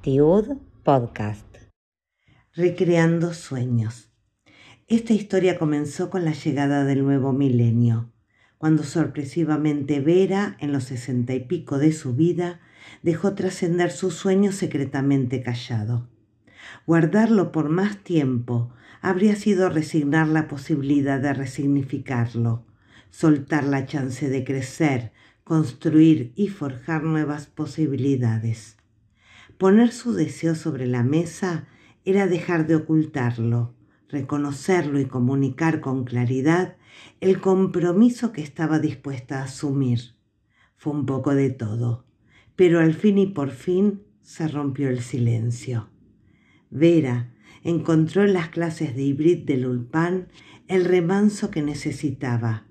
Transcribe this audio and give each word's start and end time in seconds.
Tiud 0.00 0.56
Podcast. 0.82 1.46
Recreando 2.54 3.34
sueños. 3.34 4.10
Esta 4.88 5.12
historia 5.12 5.58
comenzó 5.58 6.08
con 6.08 6.24
la 6.24 6.32
llegada 6.32 6.84
del 6.84 7.04
nuevo 7.04 7.32
milenio, 7.32 8.12
cuando 8.56 8.84
sorpresivamente 8.84 10.00
Vera, 10.00 10.56
en 10.60 10.72
los 10.72 10.84
sesenta 10.84 11.34
y 11.34 11.40
pico 11.40 11.78
de 11.78 11.92
su 11.92 12.14
vida, 12.14 12.60
dejó 13.02 13.34
trascender 13.34 13.90
su 13.90 14.10
sueño 14.10 14.52
secretamente 14.52 15.42
callado. 15.42 16.08
Guardarlo 16.86 17.52
por 17.52 17.68
más 17.68 17.98
tiempo 17.98 18.72
habría 19.02 19.36
sido 19.36 19.68
resignar 19.68 20.28
la 20.28 20.48
posibilidad 20.48 21.20
de 21.20 21.34
resignificarlo, 21.34 22.64
soltar 23.12 23.64
la 23.64 23.86
chance 23.86 24.28
de 24.28 24.42
crecer, 24.42 25.12
construir 25.44 26.32
y 26.34 26.48
forjar 26.48 27.04
nuevas 27.04 27.46
posibilidades. 27.46 28.78
Poner 29.58 29.92
su 29.92 30.14
deseo 30.14 30.54
sobre 30.54 30.86
la 30.86 31.04
mesa 31.04 31.68
era 32.04 32.26
dejar 32.26 32.66
de 32.66 32.74
ocultarlo, 32.74 33.74
reconocerlo 34.08 34.98
y 34.98 35.04
comunicar 35.04 35.80
con 35.80 36.04
claridad 36.04 36.76
el 37.20 37.40
compromiso 37.40 38.32
que 38.32 38.40
estaba 38.40 38.78
dispuesta 38.78 39.40
a 39.40 39.44
asumir. 39.44 40.16
Fue 40.76 40.94
un 40.94 41.06
poco 41.06 41.34
de 41.34 41.50
todo, 41.50 42.06
pero 42.56 42.80
al 42.80 42.94
fin 42.94 43.18
y 43.18 43.26
por 43.26 43.50
fin 43.50 44.02
se 44.22 44.48
rompió 44.48 44.88
el 44.88 45.00
silencio. 45.00 45.90
Vera 46.70 47.34
encontró 47.62 48.24
en 48.24 48.32
las 48.32 48.48
clases 48.48 48.96
de 48.96 49.02
hibrid 49.02 49.44
del 49.44 49.66
Ulpan 49.66 50.28
el 50.66 50.86
remanso 50.86 51.50
que 51.50 51.60
necesitaba. 51.60 52.66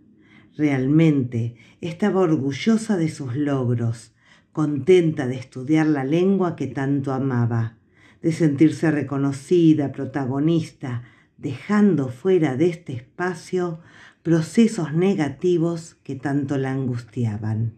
Realmente 0.57 1.55
estaba 1.79 2.21
orgullosa 2.21 2.97
de 2.97 3.09
sus 3.09 3.35
logros, 3.35 4.11
contenta 4.51 5.27
de 5.27 5.35
estudiar 5.35 5.87
la 5.87 6.03
lengua 6.03 6.55
que 6.55 6.67
tanto 6.67 7.13
amaba, 7.13 7.77
de 8.21 8.33
sentirse 8.33 8.91
reconocida, 8.91 9.91
protagonista, 9.91 11.03
dejando 11.37 12.09
fuera 12.09 12.57
de 12.57 12.69
este 12.69 12.93
espacio 12.93 13.79
procesos 14.23 14.93
negativos 14.93 15.95
que 16.03 16.15
tanto 16.15 16.57
la 16.57 16.71
angustiaban. 16.71 17.73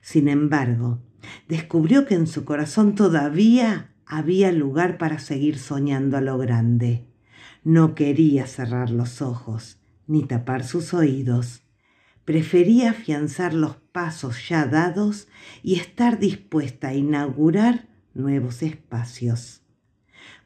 Sin 0.00 0.28
embargo, 0.28 1.00
descubrió 1.46 2.06
que 2.06 2.14
en 2.14 2.26
su 2.26 2.44
corazón 2.44 2.94
todavía 2.94 3.92
había 4.06 4.50
lugar 4.50 4.96
para 4.96 5.18
seguir 5.18 5.58
soñando 5.58 6.16
a 6.16 6.22
lo 6.22 6.38
grande. 6.38 7.04
No 7.62 7.94
quería 7.94 8.46
cerrar 8.46 8.90
los 8.90 9.20
ojos, 9.20 9.78
ni 10.06 10.24
tapar 10.24 10.64
sus 10.64 10.94
oídos 10.94 11.67
prefería 12.28 12.90
afianzar 12.90 13.54
los 13.54 13.76
pasos 13.76 14.50
ya 14.50 14.66
dados 14.66 15.28
y 15.62 15.76
estar 15.76 16.18
dispuesta 16.18 16.88
a 16.88 16.94
inaugurar 16.94 17.88
nuevos 18.12 18.62
espacios. 18.62 19.62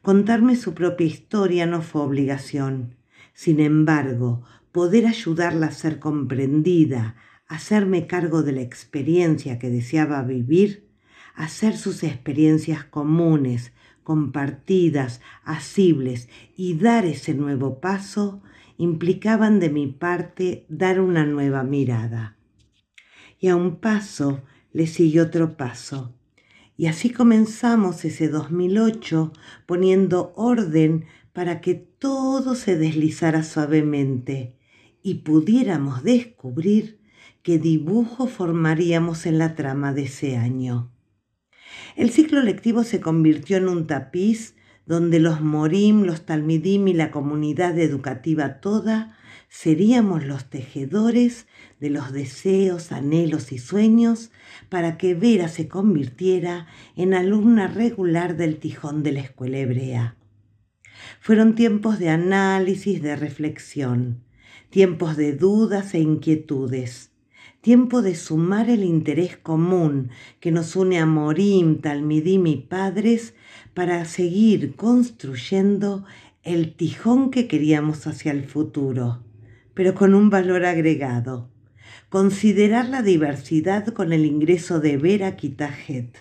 Contarme 0.01 0.55
su 0.55 0.75
propia 0.75 1.07
historia 1.07 1.65
no 1.65 1.81
fue 1.81 2.03
obligación. 2.03 2.95
Sin 3.33 3.59
embargo, 3.59 4.43
poder 4.71 5.07
ayudarla 5.07 5.65
a 5.65 5.71
ser 5.71 5.99
comprendida, 5.99 7.17
hacerme 7.49 8.07
cargo 8.07 8.43
de 8.43 8.53
la 8.53 8.61
experiencia 8.61 9.59
que 9.59 9.69
deseaba 9.69 10.23
vivir, 10.23 10.87
hacer 11.35 11.75
sus 11.75 12.03
experiencias 12.03 12.85
comunes, 12.85 13.73
compartidas, 14.03 15.19
asibles 15.43 16.29
y 16.55 16.75
dar 16.75 17.03
ese 17.03 17.33
nuevo 17.33 17.81
paso, 17.81 18.41
implicaban 18.83 19.59
de 19.59 19.69
mi 19.69 19.87
parte 19.87 20.65
dar 20.69 20.99
una 20.99 21.25
nueva 21.25 21.63
mirada. 21.63 22.37
Y 23.39 23.47
a 23.47 23.55
un 23.55 23.77
paso 23.77 24.43
le 24.71 24.87
siguió 24.87 25.23
otro 25.23 25.57
paso. 25.57 26.13
Y 26.75 26.87
así 26.87 27.09
comenzamos 27.09 28.03
ese 28.05 28.29
2008 28.29 29.31
poniendo 29.65 30.33
orden 30.35 31.05
para 31.31 31.61
que 31.61 31.75
todo 31.75 32.55
se 32.55 32.77
deslizara 32.77 33.43
suavemente 33.43 34.55
y 35.01 35.15
pudiéramos 35.15 36.03
descubrir 36.03 36.99
qué 37.41 37.59
dibujo 37.59 38.27
formaríamos 38.27 39.25
en 39.25 39.37
la 39.37 39.55
trama 39.55 39.93
de 39.93 40.03
ese 40.03 40.37
año. 40.37 40.91
El 41.95 42.09
ciclo 42.09 42.41
lectivo 42.41 42.83
se 42.83 43.01
convirtió 43.01 43.57
en 43.57 43.67
un 43.67 43.85
tapiz 43.85 44.55
donde 44.85 45.19
los 45.19 45.41
morim, 45.41 46.03
los 46.03 46.25
talmidim 46.25 46.87
y 46.87 46.93
la 46.93 47.11
comunidad 47.11 47.77
educativa 47.79 48.59
toda 48.59 49.17
seríamos 49.49 50.25
los 50.25 50.49
tejedores 50.49 51.47
de 51.79 51.91
los 51.91 52.11
deseos, 52.11 52.91
anhelos 52.91 53.51
y 53.51 53.59
sueños 53.59 54.31
para 54.69 54.97
que 54.97 55.13
Vera 55.13 55.47
se 55.47 55.67
convirtiera 55.67 56.67
en 56.95 57.13
alumna 57.13 57.67
regular 57.67 58.35
del 58.35 58.57
tijón 58.57 59.03
de 59.03 59.11
la 59.11 59.21
escuela 59.21 59.59
hebrea. 59.59 60.15
Fueron 61.19 61.55
tiempos 61.55 61.99
de 61.99 62.09
análisis, 62.09 63.01
de 63.01 63.15
reflexión, 63.15 64.23
tiempos 64.69 65.15
de 65.17 65.33
dudas 65.33 65.93
e 65.93 65.99
inquietudes, 65.99 67.12
tiempo 67.63 68.01
de 68.01 68.13
sumar 68.13 68.69
el 68.69 68.83
interés 68.83 69.37
común 69.37 70.09
que 70.41 70.51
nos 70.51 70.75
une 70.75 70.99
a 70.99 71.05
Morim, 71.05 71.79
Talmidim 71.79 72.45
y 72.45 72.57
padres 72.57 73.35
para 73.73 74.03
seguir 74.03 74.75
construyendo 74.75 76.03
el 76.43 76.75
tijón 76.75 77.31
que 77.31 77.47
queríamos 77.47 78.05
hacia 78.05 78.33
el 78.33 78.43
futuro, 78.43 79.23
pero 79.73 79.95
con 79.95 80.13
un 80.13 80.29
valor 80.29 80.65
agregado. 80.65 81.49
Considerar 82.09 82.89
la 82.89 83.01
diversidad 83.01 83.87
con 83.87 84.11
el 84.11 84.25
ingreso 84.25 84.81
de 84.81 84.97
Vera 84.97 85.37
Kitajet. 85.37 86.17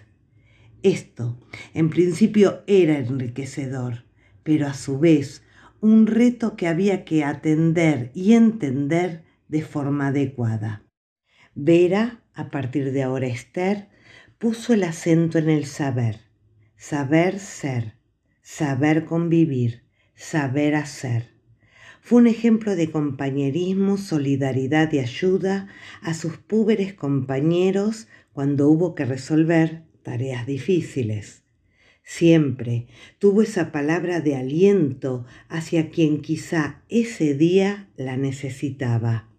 Esto, 0.85 1.41
en 1.75 1.91
principio, 1.91 2.63
era 2.69 2.99
enriquecedor, 2.99 4.05
pero 4.45 4.69
a 4.69 4.75
su 4.75 5.01
vez 5.01 5.43
un 5.81 6.07
reto 6.07 6.55
que 6.55 6.69
había 6.69 7.05
que 7.05 7.25
atender 7.25 8.13
y 8.15 8.35
entender 8.35 9.25
de 9.49 9.63
forma 9.63 10.07
adecuada. 10.07 10.85
Vera, 11.55 12.23
a 12.35 12.51
partir 12.51 12.93
de 12.93 13.03
ahora 13.03 13.27
Esther, 13.27 13.89
puso 14.39 14.75
el 14.75 14.85
acento 14.85 15.39
en 15.39 15.49
el 15.49 15.67
saber 15.67 16.33
saber 16.83 17.39
ser, 17.39 17.95
saber 18.43 19.05
convivir, 19.05 19.85
saber 20.17 20.75
hacer. 20.75 21.29
Fue 22.01 22.21
un 22.21 22.27
ejemplo 22.27 22.75
de 22.75 22.91
compañerismo, 22.91 23.97
solidaridad 23.97 24.93
y 24.93 24.99
ayuda 24.99 25.69
a 26.01 26.13
sus 26.13 26.39
púberes 26.39 26.93
compañeros 26.93 28.09
cuando 28.33 28.69
hubo 28.69 28.97
que 28.97 29.05
resolver 29.05 29.85
tareas 30.03 30.45
difíciles. 30.45 31.45
Siempre 32.03 32.89
tuvo 33.21 33.43
esa 33.43 33.71
palabra 33.71 34.21
de 34.21 34.35
aliento 34.35 35.25
hacia 35.49 35.89
quien 35.89 36.21
quizá 36.21 36.83
ese 36.89 37.35
día 37.35 37.91
la 37.97 38.17
necesitaba. 38.17 39.32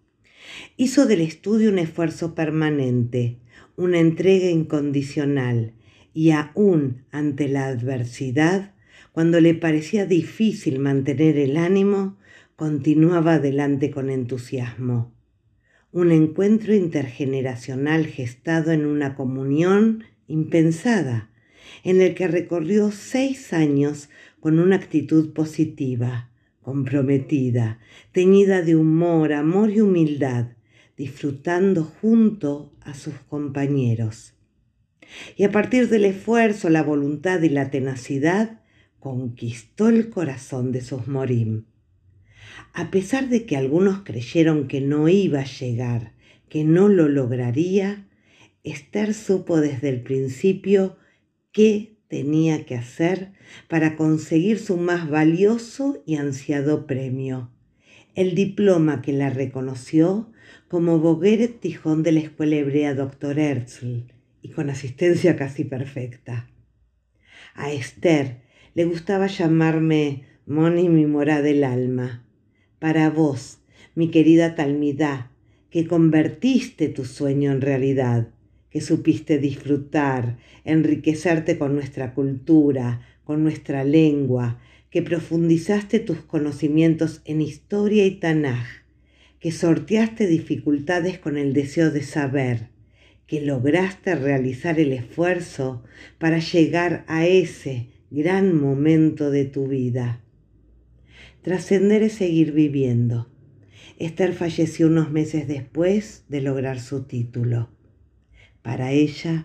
Hizo 0.76 1.06
del 1.06 1.20
estudio 1.20 1.70
un 1.70 1.78
esfuerzo 1.78 2.34
permanente, 2.34 3.38
una 3.76 3.98
entrega 3.98 4.48
incondicional, 4.50 5.72
y 6.12 6.30
aún 6.30 7.04
ante 7.10 7.48
la 7.48 7.66
adversidad, 7.66 8.74
cuando 9.12 9.40
le 9.40 9.54
parecía 9.54 10.06
difícil 10.06 10.78
mantener 10.78 11.38
el 11.38 11.56
ánimo, 11.56 12.18
continuaba 12.56 13.34
adelante 13.34 13.90
con 13.90 14.10
entusiasmo. 14.10 15.12
Un 15.92 16.10
encuentro 16.10 16.74
intergeneracional 16.74 18.06
gestado 18.06 18.72
en 18.72 18.86
una 18.86 19.14
comunión 19.14 20.04
impensada, 20.26 21.30
en 21.82 22.00
el 22.00 22.14
que 22.14 22.28
recorrió 22.28 22.90
seis 22.90 23.52
años 23.52 24.08
con 24.40 24.58
una 24.58 24.76
actitud 24.76 25.32
positiva, 25.32 26.30
comprometida, 26.64 27.78
teñida 28.10 28.62
de 28.62 28.74
humor, 28.74 29.32
amor 29.32 29.70
y 29.70 29.80
humildad, 29.80 30.56
disfrutando 30.96 31.84
junto 31.84 32.72
a 32.80 32.94
sus 32.94 33.14
compañeros. 33.14 34.34
Y 35.36 35.44
a 35.44 35.52
partir 35.52 35.88
del 35.88 36.06
esfuerzo, 36.06 36.70
la 36.70 36.82
voluntad 36.82 37.42
y 37.42 37.50
la 37.50 37.70
tenacidad, 37.70 38.62
conquistó 38.98 39.88
el 39.88 40.08
corazón 40.08 40.72
de 40.72 40.80
sus 40.80 41.06
morim. 41.06 41.66
A 42.72 42.90
pesar 42.90 43.28
de 43.28 43.44
que 43.44 43.56
algunos 43.56 44.00
creyeron 44.00 44.66
que 44.66 44.80
no 44.80 45.08
iba 45.08 45.40
a 45.40 45.44
llegar, 45.44 46.14
que 46.48 46.64
no 46.64 46.88
lo 46.88 47.08
lograría, 47.08 48.08
Esther 48.62 49.12
supo 49.12 49.60
desde 49.60 49.90
el 49.90 50.02
principio 50.02 50.96
qué 51.52 51.93
tenía 52.14 52.64
que 52.64 52.76
hacer 52.76 53.32
para 53.66 53.96
conseguir 53.96 54.60
su 54.60 54.76
más 54.76 55.10
valioso 55.10 56.00
y 56.06 56.14
ansiado 56.14 56.86
premio, 56.86 57.50
el 58.14 58.36
diploma 58.36 59.02
que 59.02 59.12
la 59.12 59.30
reconoció 59.30 60.30
como 60.68 61.00
Bogueret 61.00 61.58
Tijón 61.58 62.04
de 62.04 62.12
la 62.12 62.20
Escuela 62.20 62.54
Hebrea 62.54 62.94
Dr. 62.94 63.36
Herzl, 63.36 64.04
y 64.42 64.50
con 64.50 64.70
asistencia 64.70 65.34
casi 65.34 65.64
perfecta. 65.64 66.48
A 67.56 67.72
Esther 67.72 68.42
le 68.74 68.84
gustaba 68.84 69.26
llamarme 69.26 70.22
Moni 70.46 70.88
mi 70.88 71.06
mora 71.06 71.42
del 71.42 71.64
alma. 71.64 72.24
Para 72.78 73.10
vos, 73.10 73.58
mi 73.96 74.12
querida 74.12 74.54
Talmidá, 74.54 75.32
que 75.68 75.88
convertiste 75.88 76.88
tu 76.88 77.04
sueño 77.06 77.50
en 77.50 77.60
realidad, 77.60 78.28
que 78.74 78.80
supiste 78.80 79.38
disfrutar, 79.38 80.36
enriquecerte 80.64 81.58
con 81.58 81.76
nuestra 81.76 82.12
cultura, 82.12 83.02
con 83.22 83.44
nuestra 83.44 83.84
lengua, 83.84 84.58
que 84.90 85.00
profundizaste 85.00 86.00
tus 86.00 86.18
conocimientos 86.22 87.22
en 87.24 87.40
historia 87.40 88.04
y 88.04 88.16
Tanaj, 88.16 88.66
que 89.38 89.52
sorteaste 89.52 90.26
dificultades 90.26 91.20
con 91.20 91.38
el 91.38 91.52
deseo 91.52 91.92
de 91.92 92.02
saber, 92.02 92.70
que 93.28 93.40
lograste 93.42 94.16
realizar 94.16 94.80
el 94.80 94.92
esfuerzo 94.92 95.84
para 96.18 96.40
llegar 96.40 97.04
a 97.06 97.28
ese 97.28 97.90
gran 98.10 98.60
momento 98.60 99.30
de 99.30 99.44
tu 99.44 99.68
vida. 99.68 100.20
Trascender 101.42 102.02
es 102.02 102.14
seguir 102.14 102.50
viviendo. 102.50 103.30
Esther 104.00 104.32
falleció 104.32 104.88
unos 104.88 105.12
meses 105.12 105.46
después 105.46 106.24
de 106.28 106.40
lograr 106.40 106.80
su 106.80 107.04
título. 107.04 107.73
Para 108.64 108.92
ella, 108.92 109.44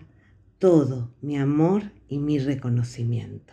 todo 0.58 1.10
mi 1.20 1.36
amor 1.36 1.82
y 2.08 2.18
mi 2.18 2.38
reconocimiento. 2.38 3.52